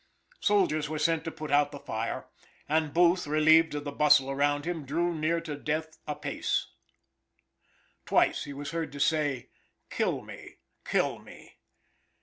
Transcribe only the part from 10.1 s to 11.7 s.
me, kill me."